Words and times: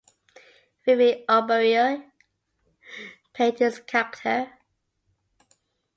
Vivek 0.83 1.27
Oberoi 1.29 2.05
played 3.35 3.59
his 3.59 3.77
character. 3.77 4.57